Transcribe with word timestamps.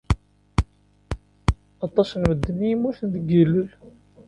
Aṭas 1.85 2.09
n 2.15 2.19
medden 2.25 2.59
i 2.65 2.69
yemmuten 2.69 3.07
deg 3.15 3.25
yillel. 3.33 3.69